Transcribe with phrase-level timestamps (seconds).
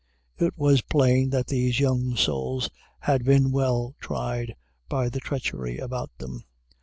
[0.39, 4.55] It was plain that these young souls had been well tried
[4.89, 6.43] by the treachery about them.